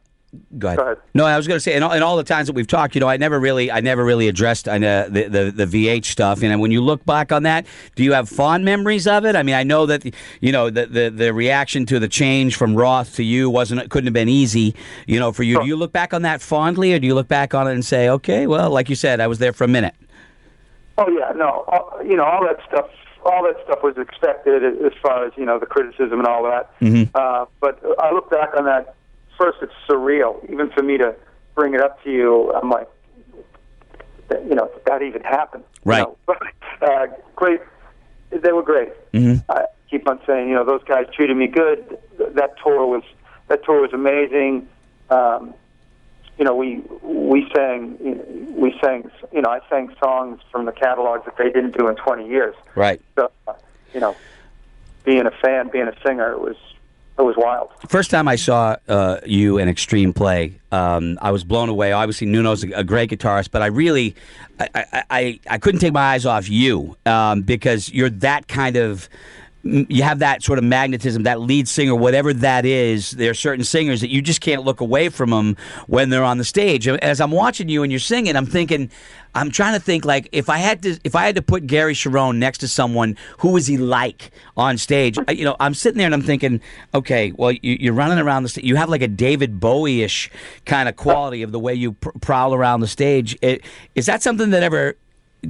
go, 0.59 0.69
ahead. 0.69 0.79
go 0.79 0.85
ahead. 0.85 0.99
No, 1.15 1.25
I 1.25 1.37
was 1.37 1.47
going 1.47 1.57
to 1.57 1.61
say, 1.61 1.75
in 1.75 1.83
all, 1.83 1.93
in 1.93 2.03
all 2.03 2.17
the 2.17 2.25
times 2.25 2.47
that 2.47 2.55
we've 2.55 2.67
talked, 2.67 2.95
you 2.95 3.01
know, 3.01 3.09
I 3.09 3.17
never 3.17 3.39
really, 3.39 3.71
I 3.71 3.81
never 3.81 4.05
really 4.05 4.29
addressed 4.29 4.69
uh, 4.69 4.79
the, 4.79 5.29
the 5.29 5.65
the 5.65 5.87
VH 5.87 6.07
stuff. 6.07 6.43
And 6.43 6.61
when 6.61 6.71
you 6.71 6.81
look 6.81 7.05
back 7.05 7.33
on 7.33 7.43
that, 7.45 7.67
do 7.95 8.05
you 8.05 8.13
have 8.13 8.29
fond 8.29 8.65
memories 8.65 9.07
of 9.07 9.25
it? 9.25 9.37
I 9.37 9.43
mean, 9.43 9.55
I 9.55 9.63
know 9.63 9.87
that 9.87 10.05
you 10.41 10.53
know 10.53 10.71
the 10.71 10.87
the, 10.87 11.11
the 11.11 11.35
reaction 11.35 11.87
to 11.87 11.99
the 11.99 12.09
change 12.09 12.57
from 12.57 12.75
Roth 12.75 13.17
to 13.17 13.23
you 13.23 13.51
wasn't 13.51 13.89
couldn't 13.91 14.07
have 14.07 14.15
been 14.15 14.29
easy. 14.29 14.75
You 15.07 15.19
know, 15.19 15.33
for 15.33 15.43
you, 15.43 15.61
do 15.61 15.67
you 15.67 15.77
look 15.77 15.93
back 15.93 16.13
on 16.13 16.23
that 16.23 16.43
fondly, 16.43 16.93
or 16.95 16.99
do 16.99 17.07
you 17.07 17.15
look 17.15 17.29
back 17.29 17.55
on 17.55 17.69
it 17.69 17.73
and 17.73 17.85
say, 17.85 18.09
okay, 18.09 18.47
well, 18.47 18.71
like 18.71 18.89
you 18.89 18.97
said, 18.97 19.21
I 19.21 19.27
was 19.27 19.39
there 19.39 19.53
for 19.53 19.65
a 19.65 19.69
minute. 19.69 19.95
Oh 20.99 21.09
yeah, 21.09 21.33
no, 21.37 21.65
all, 21.69 22.01
you 22.05 22.17
know 22.17 22.25
all 22.25 22.45
that 22.45 22.59
stuff. 22.69 22.91
All 23.25 23.43
that 23.45 23.57
stuff 23.65 23.83
was 23.83 23.97
expected 23.99 24.63
as 24.65 24.93
far 25.03 25.27
as 25.27 25.33
you 25.37 25.45
know 25.45 25.59
the 25.59 25.67
criticism 25.67 26.19
and 26.19 26.27
all 26.27 26.43
that. 26.45 26.71
Uh, 27.15 27.47
but 27.61 27.81
I 27.99 28.13
look 28.13 28.31
back 28.31 28.51
on 28.57 28.65
that. 28.65 28.95
First, 29.39 29.59
it's 29.63 29.73
surreal, 29.89 30.43
even 30.51 30.71
for 30.71 30.83
me 30.83 30.99
to 30.99 31.15
bring 31.55 31.75
it 31.75 31.81
up 31.81 32.03
to 32.03 32.11
you. 32.11 32.53
I'm 32.53 32.69
like, 32.69 32.89
you 34.31 34.55
know, 34.55 34.71
that 34.87 35.03
even 35.03 35.23
happened? 35.23 35.65
Right. 35.85 36.07
You 36.07 36.17
know, 36.29 36.37
uh, 36.87 37.07
great. 37.37 37.61
They 38.31 38.53
were 38.53 38.63
great. 38.63 38.91
I 39.49 39.65
keep 39.91 40.07
on 40.09 40.21
saying, 40.27 40.49
you 40.49 40.55
know, 40.55 40.65
those 40.65 40.85
guys 40.85 41.07
treated 41.15 41.37
me 41.37 41.47
good. 41.47 41.99
That 42.19 42.57
tour 42.63 42.87
was 42.87 43.03
that 43.49 43.65
tour 43.65 43.81
was 43.81 43.93
amazing. 43.93 44.69
Um, 45.09 45.55
you 46.39 46.45
know, 46.45 46.55
we 46.55 46.83
we 47.03 47.51
sang 47.55 47.97
we 48.55 48.79
sang 48.83 49.11
you 49.33 49.41
know 49.41 49.49
I 49.51 49.61
sang 49.71 49.95
songs 50.03 50.41
from 50.51 50.67
the 50.67 50.73
catalogs 50.73 51.25
that 51.25 51.37
they 51.39 51.51
didn't 51.51 51.77
do 51.77 51.89
in 51.89 51.97
20 51.97 52.29
years. 52.29 52.55
Right. 52.75 53.01
So, 53.17 53.31
uh, 53.47 53.55
you 53.95 54.01
know, 54.01 54.15
being 55.05 55.27
a 55.27 55.31
fan, 55.31 55.69
being 55.69 55.89
a 55.89 55.97
singer, 56.05 56.33
it 56.33 56.41
was 56.41 56.57
it 57.19 57.23
was 57.23 57.37
wild. 57.37 57.71
First 57.89 58.11
time 58.11 58.29
I 58.29 58.37
saw 58.37 58.77
uh, 58.89 59.21
you 59.27 59.59
in 59.59 59.69
Extreme 59.69 60.13
play, 60.13 60.59
um, 60.71 61.19
I 61.21 61.31
was 61.33 61.45
blown 61.45 61.69
away. 61.69 61.93
Obviously, 61.93 62.27
Nuno's 62.27 62.63
a, 62.63 62.85
great 62.85 63.11
guitarist, 63.11 63.51
but 63.51 63.61
I 63.63 63.67
really, 63.67 64.15
I, 64.61 64.69
I, 64.75 65.03
I, 65.11 65.41
I 65.51 65.59
couldn't 65.59 65.81
take 65.81 65.93
my 65.93 66.13
eyes 66.13 66.27
off 66.27 66.49
you 66.49 66.97
um, 67.07 67.43
because 67.43 67.91
you're 67.93 68.11
that 68.11 68.49
kind 68.49 68.77
of. 68.77 69.09
You 69.69 70.03
have 70.03 70.21
that 70.21 70.43
sort 70.43 70.59
of 70.59 70.65
magnetism, 70.65 71.25
that 71.25 71.41
lead 71.41 71.69
singer, 71.69 71.95
whatever 71.95 72.33
that 72.33 72.65
is. 72.65 73.11
There 73.11 73.31
are 73.31 73.35
certain 73.35 73.65
singers 73.65 74.01
that 74.01 74.11
you 74.11 74.23
just 74.23 74.41
can't 74.41 74.65
look 74.65 74.81
away 74.81 75.11
from 75.11 75.31
them 75.31 75.57
when 75.87 76.09
they're 76.09 76.25
on 76.25 76.39
the 76.39 76.45
stage. 76.45 76.89
As 76.89 77.21
I'm 77.21 77.31
watching 77.31 77.69
you 77.69 77.83
and 77.83 77.93
you're 77.93 77.99
singing, 77.99 78.35
I'm 78.35 78.47
thinking, 78.47 78.91
I'm 79.35 79.51
trying 79.51 79.75
to 79.75 79.81
think 79.81 80.05
like 80.05 80.29
if 80.33 80.49
I 80.49 80.59
had 80.59 80.83
to, 80.85 80.99
if 81.05 81.15
I 81.15 81.27
had 81.27 81.35
to 81.35 81.43
put 81.43 81.67
Gary 81.67 81.95
Cherone 81.95 82.37
next 82.37 82.59
to 82.59 82.69
someone, 82.69 83.17
who 83.39 83.57
is 83.57 83.67
he 83.67 83.77
like 83.77 84.31
on 84.57 84.79
stage? 84.79 85.19
You 85.29 85.45
know, 85.45 85.57
I'm 85.61 85.75
sitting 85.75 85.99
there 85.99 86.07
and 86.07 86.15
I'm 86.15 86.23
thinking, 86.23 86.61
okay, 86.95 87.33
well, 87.33 87.53
you, 87.53 87.77
you're 87.79 87.93
running 87.93 88.19
around 88.19 88.45
the 88.45 88.49
stage. 88.49 88.65
You 88.65 88.77
have 88.77 88.89
like 88.89 89.03
a 89.03 89.09
David 89.09 89.61
Bowie-ish 89.61 90.31
kind 90.65 90.89
of 90.89 90.97
quality 90.97 91.43
of 91.43 91.53
the 91.53 91.59
way 91.59 91.75
you 91.75 91.93
pr- 91.93 92.11
prowl 92.21 92.55
around 92.55 92.81
the 92.81 92.89
stage. 92.89 93.37
It, 93.43 93.63
is 93.95 94.07
that 94.07 94.23
something 94.23 94.51
that 94.51 94.63
ever 94.63 94.97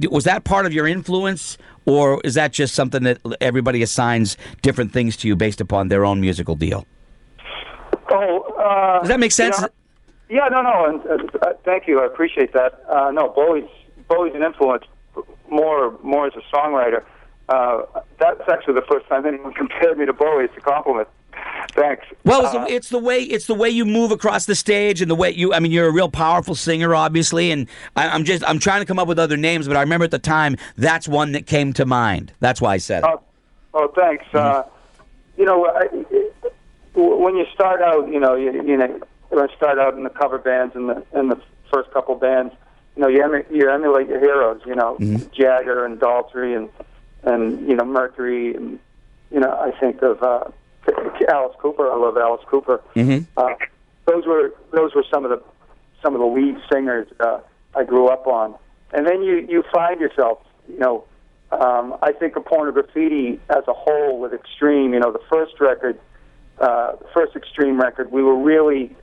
was 0.09 0.23
that 0.25 0.43
part 0.43 0.65
of 0.65 0.73
your 0.73 0.87
influence, 0.87 1.57
or 1.85 2.21
is 2.23 2.35
that 2.35 2.53
just 2.53 2.75
something 2.75 3.03
that 3.03 3.19
everybody 3.41 3.81
assigns 3.81 4.37
different 4.61 4.91
things 4.91 5.17
to 5.17 5.27
you 5.27 5.35
based 5.35 5.61
upon 5.61 5.87
their 5.87 6.05
own 6.05 6.21
musical 6.21 6.55
deal? 6.55 6.85
Oh, 8.11 8.41
uh, 8.57 8.99
Does 8.99 9.09
that 9.09 9.19
make 9.19 9.31
sense? 9.31 9.57
you 9.57 9.63
know, 9.63 9.69
yeah, 10.29 10.47
no, 10.49 10.61
no, 10.61 10.85
and 10.85 11.01
uh, 11.05 11.27
uh, 11.41 11.53
thank 11.65 11.87
you. 11.87 12.01
I 12.01 12.05
appreciate 12.05 12.53
that. 12.53 12.83
Uh, 12.87 13.11
no, 13.11 13.29
Bowie's 13.29 13.69
Bowie's 14.07 14.35
an 14.35 14.43
influence 14.43 14.85
more 15.49 15.97
more 16.03 16.27
as 16.27 16.33
a 16.35 16.55
songwriter. 16.55 17.03
Uh, 17.47 17.81
that's 18.19 18.41
actually 18.47 18.75
the 18.75 18.85
first 18.89 19.07
time 19.07 19.25
anyone 19.25 19.53
compared 19.55 19.97
me 19.97 20.05
to 20.05 20.13
Bowie. 20.13 20.45
It's 20.45 20.57
a 20.57 20.61
compliment. 20.61 21.07
Thanks. 21.79 22.05
Well, 22.25 22.45
it's, 22.45 22.53
Uh, 22.55 22.65
the, 22.65 22.73
it's 22.73 22.89
the 22.89 22.99
way 22.99 23.19
it's 23.19 23.45
the 23.45 23.53
way 23.53 23.69
you 23.69 23.85
move 23.85 24.11
across 24.11 24.45
the 24.45 24.55
stage 24.55 25.01
and 25.01 25.09
the 25.09 25.15
way 25.15 25.31
you. 25.31 25.53
I 25.53 25.61
mean, 25.61 25.71
you're 25.71 25.87
a 25.87 25.91
real 25.91 26.09
powerful 26.09 26.53
singer, 26.53 26.93
obviously, 26.93 27.51
and 27.51 27.67
I, 27.95 28.09
I'm 28.09 28.25
just 28.25 28.43
I'm 28.45 28.59
trying 28.59 28.81
to 28.81 28.85
come 28.85 28.99
up 28.99 29.07
with 29.07 29.17
other 29.17 29.37
names, 29.37 29.65
but 29.65 29.77
I 29.77 29.81
remember 29.81 30.03
at 30.03 30.11
the 30.11 30.19
time 30.19 30.57
that's 30.77 31.07
one 31.07 31.31
that 31.31 31.45
came 31.45 31.71
to 31.73 31.85
mind. 31.85 32.33
That's 32.41 32.59
why 32.59 32.73
I 32.73 32.77
said 32.79 33.03
it. 33.03 33.09
Oh, 33.09 33.21
oh 33.73 33.87
thanks. 33.95 34.25
Uh, 34.33 34.63
you 35.37 35.45
know, 35.45 35.67
I, 35.67 35.87
when 36.95 37.37
you 37.37 37.45
start 37.53 37.81
out, 37.81 38.11
you 38.11 38.19
know, 38.19 38.35
you, 38.35 38.51
you 38.51 38.75
know, 38.75 38.99
when 39.29 39.49
I 39.49 39.55
start 39.55 39.79
out 39.79 39.93
in 39.93 40.03
the 40.03 40.09
cover 40.09 40.37
bands 40.37 40.75
and 40.75 40.89
the 40.89 41.05
in 41.13 41.29
the 41.29 41.41
first 41.71 41.91
couple 41.91 42.15
bands, 42.15 42.53
you 42.97 43.03
know, 43.03 43.07
you, 43.07 43.23
emu- 43.23 43.45
you 43.49 43.69
emulate 43.69 44.09
your 44.09 44.19
heroes. 44.19 44.61
You 44.65 44.75
know, 44.75 44.97
Jagger 45.31 45.85
and 45.85 45.97
Daltrey 45.97 46.57
and 46.57 46.69
and 47.23 47.65
you 47.69 47.75
know 47.77 47.85
Mercury 47.85 48.53
and 48.53 48.79
you 49.31 49.39
know 49.39 49.51
I 49.51 49.71
think 49.79 50.01
of 50.01 50.21
uh, 50.21 50.45
Alice 51.29 51.55
Cooper. 51.59 51.91
I 51.91 51.95
love 51.95 52.17
Alice 52.17 52.43
Cooper. 52.47 52.81
Mhm. 52.95 53.25
Uh, 53.37 53.49
those 54.05 54.25
were 54.25 54.53
those 54.71 54.93
were 54.95 55.03
some 55.11 55.23
of 55.25 55.31
the 55.31 55.41
some 56.03 56.15
of 56.15 56.19
the 56.21 56.27
lead 56.27 56.57
singers 56.71 57.07
uh, 57.19 57.39
I 57.75 57.83
grew 57.83 58.07
up 58.07 58.25
on, 58.27 58.55
and 58.93 59.05
then 59.05 59.21
you 59.21 59.45
you 59.49 59.63
find 59.73 59.99
yourself, 59.99 60.39
you 60.67 60.79
know, 60.79 61.03
um, 61.51 61.95
I 62.01 62.11
think 62.11 62.35
of 62.35 62.45
Pornograffitti 62.45 63.39
as 63.49 63.63
a 63.67 63.73
whole 63.73 64.19
with 64.19 64.33
Extreme. 64.33 64.93
You 64.93 64.99
know, 64.99 65.11
the 65.11 65.21
first 65.29 65.59
record, 65.59 65.99
uh, 66.59 66.93
the 66.95 67.07
first 67.13 67.35
Extreme 67.35 67.79
record, 67.79 68.11
we 68.11 68.23
were 68.23 68.37
really 68.37 68.95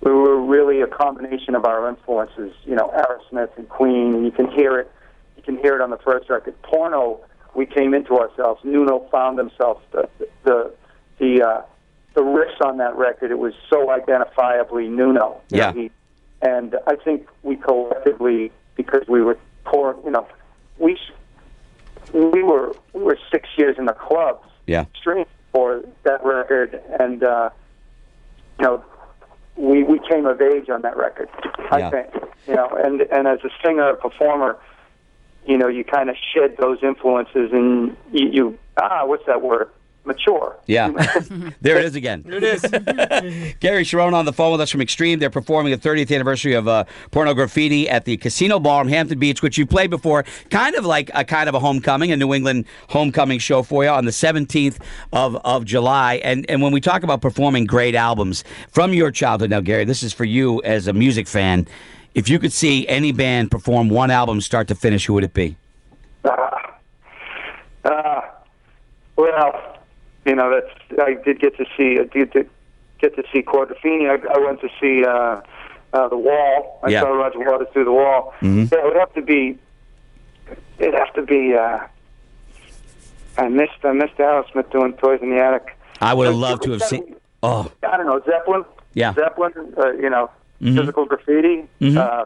we 0.00 0.12
were 0.12 0.40
really 0.40 0.80
a 0.80 0.86
combination 0.86 1.54
of 1.54 1.64
our 1.64 1.88
influences. 1.88 2.52
You 2.64 2.76
know, 2.76 2.88
Aerosmith 2.96 3.56
and 3.56 3.68
Queen, 3.68 4.14
and 4.14 4.24
you 4.24 4.30
can 4.32 4.50
hear 4.50 4.78
it. 4.78 4.90
You 5.36 5.42
can 5.42 5.58
hear 5.58 5.74
it 5.74 5.80
on 5.80 5.90
the 5.90 5.98
first 5.98 6.28
record. 6.30 6.60
Porno, 6.62 7.20
we 7.54 7.66
came 7.66 7.94
into 7.94 8.16
ourselves. 8.18 8.60
Nuno 8.64 9.06
found 9.10 9.38
himself. 9.38 9.80
The 9.92 10.08
the 10.44 10.72
the 11.18 11.42
uh, 11.42 11.62
the 12.14 12.22
riffs 12.22 12.60
on 12.64 12.78
that 12.78 12.96
record. 12.96 13.30
It 13.30 13.38
was 13.38 13.54
so 13.70 13.88
identifiably 13.88 14.88
Nuno. 14.88 15.40
Yeah. 15.50 15.72
he, 15.72 15.90
and 16.42 16.76
I 16.86 16.96
think 16.96 17.28
we 17.42 17.56
collectively, 17.56 18.52
because 18.76 19.02
we 19.08 19.22
were 19.22 19.38
poor, 19.64 19.96
you 20.04 20.10
know, 20.10 20.26
we 20.78 20.98
we 22.12 22.42
were 22.42 22.74
we 22.92 23.02
were 23.02 23.18
six 23.30 23.48
years 23.56 23.76
in 23.78 23.86
the 23.86 23.92
clubs 23.92 24.46
Yeah. 24.66 24.86
stream 24.98 25.26
for 25.52 25.82
that 26.04 26.24
record, 26.24 26.80
and 26.98 27.22
uh, 27.22 27.50
you 28.58 28.64
know, 28.66 28.84
we 29.56 29.82
we 29.82 30.00
came 30.10 30.26
of 30.26 30.40
age 30.40 30.68
on 30.70 30.82
that 30.82 30.96
record. 30.96 31.28
I 31.70 31.78
Yeah. 31.78 31.90
think, 31.90 32.08
you 32.46 32.54
know, 32.54 32.68
and 32.68 33.00
and 33.02 33.26
as 33.28 33.40
a 33.44 33.50
singer 33.64 33.90
a 33.90 33.96
performer, 33.96 34.56
you 35.46 35.58
know, 35.58 35.68
you 35.68 35.84
kind 35.84 36.08
of 36.10 36.16
shed 36.34 36.56
those 36.58 36.78
influences, 36.82 37.50
and 37.52 37.96
you, 38.12 38.28
you 38.30 38.58
ah, 38.80 39.04
what's 39.04 39.26
that 39.26 39.42
word? 39.42 39.68
Mature. 40.08 40.56
Yeah. 40.66 40.88
there 41.60 41.78
it 41.78 41.84
is 41.84 41.94
again. 41.94 42.24
There 42.26 42.38
it 42.38 42.42
is. 42.42 42.62
Gary 43.60 43.84
Cherone 43.84 44.14
on 44.14 44.24
the 44.24 44.32
phone 44.32 44.50
with 44.50 44.60
us 44.60 44.70
from 44.70 44.80
Extreme. 44.80 45.20
They're 45.20 45.30
performing 45.30 45.70
the 45.70 45.78
30th 45.78 46.12
anniversary 46.12 46.54
of 46.54 46.66
uh, 46.66 46.84
Pornograffitti 47.12 47.88
at 47.88 48.04
the 48.04 48.16
Casino 48.16 48.58
Ballroom, 48.58 48.88
Hampton 48.88 49.18
Beach, 49.20 49.42
which 49.42 49.56
you 49.56 49.66
played 49.66 49.90
before. 49.90 50.24
Kind 50.50 50.74
of 50.74 50.84
like 50.84 51.10
a 51.14 51.24
kind 51.24 51.48
of 51.48 51.54
a 51.54 51.60
homecoming, 51.60 52.10
a 52.10 52.16
New 52.16 52.34
England 52.34 52.64
homecoming 52.88 53.38
show 53.38 53.62
for 53.62 53.84
you 53.84 53.90
on 53.90 54.04
the 54.04 54.10
17th 54.10 54.78
of, 55.12 55.36
of 55.36 55.64
July. 55.64 56.16
And 56.24 56.44
and 56.48 56.60
when 56.62 56.72
we 56.72 56.80
talk 56.80 57.04
about 57.04 57.20
performing 57.20 57.66
great 57.66 57.94
albums 57.94 58.42
from 58.70 58.92
your 58.92 59.12
childhood, 59.12 59.50
now 59.50 59.60
Gary, 59.60 59.84
this 59.84 60.02
is 60.02 60.12
for 60.12 60.24
you 60.24 60.60
as 60.62 60.88
a 60.88 60.92
music 60.92 61.28
fan. 61.28 61.68
If 62.14 62.28
you 62.28 62.38
could 62.38 62.52
see 62.52 62.88
any 62.88 63.12
band 63.12 63.50
perform 63.50 63.90
one 63.90 64.10
album 64.10 64.40
start 64.40 64.66
to 64.68 64.74
finish, 64.74 65.06
who 65.06 65.12
would 65.12 65.24
it 65.24 65.34
be? 65.34 65.56
Uh, 67.84 68.20
well, 69.16 69.67
you 70.28 70.36
know, 70.36 70.50
that's 70.50 71.00
I 71.00 71.14
did 71.14 71.40
get 71.40 71.56
to 71.56 71.64
see. 71.76 71.98
I 71.98 72.04
did 72.04 72.32
get 73.00 73.16
to 73.16 73.22
see 73.32 73.42
Quadrophenia. 73.42 74.20
I, 74.28 74.34
I 74.34 74.38
went 74.38 74.60
to 74.60 74.68
see 74.80 75.04
uh, 75.04 75.40
uh, 75.92 76.08
the 76.08 76.16
Wall. 76.18 76.80
I 76.84 76.90
Yeah. 76.90 77.00
saw 77.02 77.08
Roger 77.08 77.38
Waters 77.40 77.68
through 77.72 77.84
the 77.86 77.92
Wall. 77.92 78.34
Mhm. 78.40 78.70
Yeah, 78.70 78.78
it 78.78 78.84
would 78.84 78.96
have 78.96 79.14
to 79.14 79.22
be. 79.22 79.58
It'd 80.78 80.94
have 80.94 81.12
to 81.14 81.22
be. 81.22 81.54
Uh, 81.54 81.80
I 83.36 83.48
missed. 83.48 83.84
I 83.84 83.92
missed 83.92 84.16
Aerosmith 84.16 84.70
doing 84.70 84.92
Toys 84.94 85.20
in 85.22 85.30
the 85.30 85.40
Attic. 85.42 85.76
I 86.00 86.14
would 86.14 86.26
have 86.26 86.36
loved 86.36 86.62
to 86.64 86.72
have 86.72 86.82
seen. 86.82 87.16
Oh, 87.42 87.70
I 87.82 87.96
don't 87.96 88.06
know 88.06 88.20
Zeppelin. 88.26 88.64
Yeah. 88.94 89.14
Zeppelin. 89.14 89.52
Uh, 89.76 89.92
you 89.92 90.10
know, 90.10 90.30
Mhm. 90.60 90.76
physical 90.78 91.04
graffiti. 91.06 91.66
Mhm. 91.80 91.96
Uh, 91.96 92.24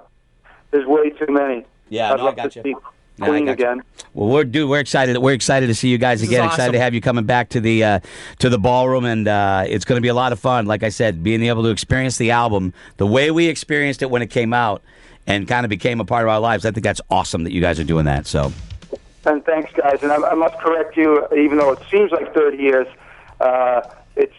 there's 0.70 0.86
way 0.86 1.10
too 1.10 1.26
many. 1.28 1.64
Yeah, 1.90 2.12
I'd 2.12 2.18
no, 2.18 2.28
I 2.28 2.32
got 2.34 2.52
to 2.52 2.58
you. 2.60 2.62
see 2.62 2.74
No, 3.18 3.26
I 3.26 3.28
Queen 3.28 3.46
you. 3.46 3.52
again. 3.52 3.82
Well, 4.14 4.28
we're 4.28 4.44
dude, 4.44 4.68
we're 4.68 4.80
excited. 4.80 5.16
We're 5.18 5.34
excited 5.34 5.66
to 5.68 5.74
see 5.74 5.88
you 5.88 5.98
guys 5.98 6.20
This 6.20 6.28
is 6.28 6.34
again. 6.34 6.46
Excited 6.46 6.72
to 6.72 6.80
have 6.80 6.94
you 6.94 7.00
coming 7.00 7.24
back 7.24 7.50
to 7.50 7.60
the 7.60 7.84
uh, 7.84 8.00
to 8.38 8.48
the 8.48 8.58
ballroom, 8.58 9.04
and 9.04 9.28
uh, 9.28 9.64
it's 9.66 9.84
going 9.84 9.96
to 9.98 10.02
be 10.02 10.08
a 10.08 10.14
lot 10.14 10.32
of 10.32 10.40
fun. 10.40 10.66
Like 10.66 10.82
I 10.82 10.88
said, 10.88 11.22
being 11.22 11.42
able 11.42 11.62
to 11.64 11.70
experience 11.70 12.16
the 12.16 12.30
album 12.30 12.72
the 12.96 13.06
way 13.06 13.30
we 13.30 13.46
experienced 13.48 14.02
it 14.02 14.10
when 14.10 14.22
it 14.22 14.30
came 14.30 14.52
out, 14.52 14.82
and 15.26 15.46
kind 15.46 15.64
of 15.64 15.70
became 15.70 16.00
a 16.00 16.04
part 16.04 16.24
of 16.24 16.30
our 16.30 16.40
lives. 16.40 16.64
I 16.64 16.70
think 16.70 16.84
that's 16.84 17.00
awesome 17.10 17.44
that 17.44 17.52
you 17.52 17.60
guys 17.60 17.78
are 17.78 17.84
doing 17.84 18.06
that. 18.06 18.26
So, 18.26 18.52
And 19.24 19.44
thanks, 19.44 19.72
guys. 19.72 20.02
And 20.02 20.10
I, 20.12 20.16
I 20.16 20.34
must 20.34 20.58
correct 20.58 20.96
you, 20.96 21.26
even 21.36 21.58
though 21.58 21.72
it 21.72 21.80
seems 21.90 22.10
like 22.10 22.34
30 22.34 22.56
years, 22.56 22.86
uh, 23.40 23.82
it's 24.16 24.34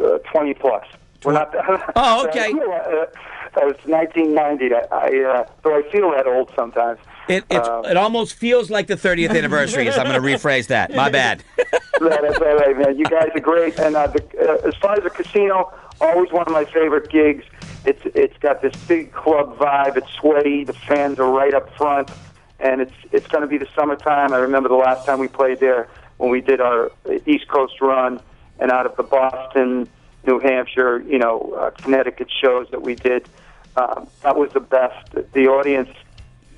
uh, 0.00 0.18
20 0.30 0.54
plus. 0.54 0.86
We're 1.24 1.32
not. 1.32 1.54
Oh, 1.96 2.26
okay. 2.28 2.52
uh, 2.52 3.66
it's 3.66 3.84
1990. 3.86 4.74
I, 4.74 4.78
I 4.92 5.24
uh, 5.24 5.48
so 5.62 5.74
I 5.74 5.82
feel 5.90 6.10
that 6.12 6.26
old 6.26 6.52
sometimes. 6.54 7.00
It 7.28 7.44
Uh, 7.50 7.82
it 7.84 7.96
almost 7.96 8.34
feels 8.34 8.70
like 8.70 8.86
the 8.86 8.96
30th 8.96 9.36
anniversary. 9.36 9.90
so 9.90 10.00
I'm 10.00 10.06
going 10.06 10.20
to 10.20 10.26
rephrase 10.26 10.68
that. 10.68 10.94
My 10.94 11.10
bad. 11.20 11.42
That's 11.56 12.38
all 12.38 12.56
right, 12.56 12.76
man. 12.78 12.98
You 12.98 13.04
guys 13.04 13.30
are 13.34 13.40
great. 13.40 13.78
And 13.78 13.96
uh, 13.96 14.06
the, 14.06 14.22
uh, 14.64 14.68
as 14.68 14.74
far 14.76 14.94
as 14.96 15.02
the 15.02 15.10
casino, 15.10 15.72
always 16.00 16.30
one 16.32 16.46
of 16.46 16.52
my 16.52 16.64
favorite 16.64 17.10
gigs. 17.10 17.44
It's 17.84 18.02
it's 18.06 18.36
got 18.38 18.60
this 18.60 18.74
big 18.86 19.12
club 19.12 19.56
vibe. 19.58 19.96
It's 19.96 20.10
sweaty. 20.20 20.64
The 20.64 20.72
fans 20.72 21.18
are 21.18 21.30
right 21.30 21.54
up 21.54 21.74
front, 21.76 22.10
and 22.60 22.80
it's 22.80 22.92
it's 23.12 23.26
going 23.28 23.42
to 23.42 23.46
be 23.46 23.56
the 23.56 23.68
summertime. 23.74 24.32
I 24.32 24.38
remember 24.38 24.68
the 24.68 24.74
last 24.74 25.06
time 25.06 25.20
we 25.20 25.28
played 25.28 25.60
there 25.60 25.88
when 26.18 26.30
we 26.30 26.40
did 26.40 26.60
our 26.60 26.90
East 27.26 27.48
Coast 27.48 27.80
run, 27.80 28.20
and 28.58 28.70
out 28.72 28.84
of 28.84 28.96
the 28.96 29.04
Boston, 29.04 29.88
New 30.26 30.40
Hampshire, 30.40 31.00
you 31.00 31.18
know, 31.18 31.54
uh, 31.58 31.70
Connecticut 31.70 32.28
shows 32.42 32.68
that 32.72 32.82
we 32.82 32.94
did. 32.96 33.26
Um, 33.76 34.08
that 34.22 34.36
was 34.36 34.52
the 34.52 34.60
best. 34.60 35.12
The 35.32 35.46
audience, 35.46 35.90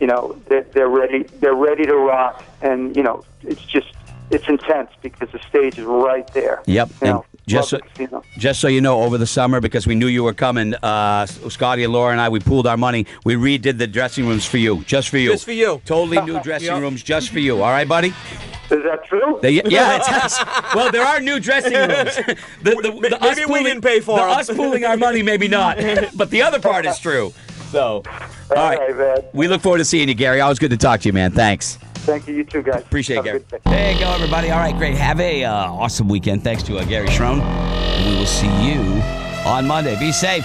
you 0.00 0.06
know, 0.06 0.36
they're, 0.48 0.62
they're 0.62 0.88
ready. 0.88 1.24
They're 1.40 1.54
ready 1.54 1.84
to 1.86 1.96
rock, 1.96 2.42
and 2.62 2.96
you 2.96 3.02
know, 3.02 3.24
it's 3.42 3.62
just 3.64 3.88
it's 4.30 4.48
intense 4.48 4.90
because 5.02 5.28
the 5.32 5.40
stage 5.48 5.78
is 5.78 5.84
right 5.84 6.26
there. 6.34 6.62
Yep. 6.66 6.88
You 6.88 6.94
And 7.02 7.10
know, 7.10 7.24
just 7.48 7.70
so, 7.70 7.76
love 7.78 7.82
the 7.82 7.88
casino. 8.04 8.22
just 8.38 8.60
so 8.60 8.68
you 8.68 8.80
know, 8.80 9.02
over 9.02 9.18
the 9.18 9.26
summer, 9.26 9.60
because 9.60 9.86
we 9.88 9.96
knew 9.96 10.06
you 10.06 10.22
were 10.22 10.32
coming, 10.34 10.72
uh, 10.76 11.26
Scotty 11.26 11.82
and 11.82 11.92
Laura 11.92 12.12
and 12.12 12.20
I, 12.20 12.28
we 12.28 12.38
pooled 12.38 12.66
our 12.68 12.76
money. 12.76 13.06
We 13.24 13.34
redid 13.34 13.78
the 13.78 13.88
dressing 13.88 14.28
rooms 14.28 14.46
for 14.46 14.58
you, 14.58 14.84
just 14.84 15.08
for 15.08 15.18
you. 15.18 15.30
Just 15.32 15.44
for 15.46 15.52
you. 15.52 15.82
Totally 15.84 16.20
new 16.24 16.40
dressing 16.42 16.68
Yep. 16.68 16.80
rooms, 16.80 17.02
just 17.02 17.30
for 17.30 17.40
you. 17.40 17.56
All 17.62 17.70
right, 17.70 17.88
buddy? 17.88 18.08
Is 18.70 18.84
that 18.84 19.04
true? 19.04 19.40
They, 19.42 19.50
yeah, 19.50 19.96
it's 19.96 20.08
us. 20.08 20.44
Well, 20.76 20.92
there 20.92 21.04
are 21.04 21.18
new 21.18 21.40
dressing 21.40 21.72
rooms. 21.74 22.14
The, 22.14 22.36
the, 22.62 23.08
the 23.10 23.16
us 23.20 23.36
Maybe 23.36 23.40
we 23.40 23.46
pooling- 23.46 23.64
didn't 23.64 23.82
pay 23.82 23.98
for 23.98 24.16
the 24.18 24.22
'em. 24.22 24.30
us 24.30 24.48
pooling 24.48 24.84
our 24.84 24.96
money, 24.96 25.22
maybe 25.24 25.48
not. 25.48 25.76
But 26.14 26.30
the 26.30 26.42
other 26.42 26.60
part 26.60 26.86
is 26.86 27.00
true. 27.00 27.32
So, 27.70 28.02
all 28.50 28.56
All 28.56 28.68
right. 28.68 28.78
right, 28.78 28.96
man. 28.96 29.18
We 29.32 29.46
look 29.46 29.62
forward 29.62 29.78
to 29.78 29.84
seeing 29.84 30.08
you, 30.08 30.14
Gary. 30.14 30.40
Always 30.40 30.58
good 30.58 30.70
to 30.70 30.76
talk 30.76 31.00
to 31.00 31.08
you, 31.08 31.12
man. 31.12 31.30
Thanks. 31.30 31.76
Thank 31.94 32.26
you. 32.26 32.34
You 32.34 32.44
too, 32.44 32.62
guys. 32.62 32.82
Appreciate 32.82 33.16
Have 33.16 33.26
it, 33.26 33.46
a 33.52 33.58
Gary. 33.58 33.62
There 33.64 33.92
you 33.92 34.00
go, 34.00 34.12
everybody. 34.12 34.50
All 34.50 34.58
right, 34.58 34.76
great. 34.76 34.96
Have 34.96 35.20
a 35.20 35.44
uh, 35.44 35.52
awesome 35.52 36.08
weekend. 36.08 36.42
Thanks 36.42 36.64
to 36.64 36.78
uh, 36.78 36.84
Gary 36.84 37.06
Cherone. 37.08 37.40
And 37.40 38.10
we 38.10 38.18
will 38.18 38.26
see 38.26 38.46
you 38.46 38.80
on 39.46 39.68
Monday. 39.68 39.96
Be 40.00 40.10
safe. 40.10 40.44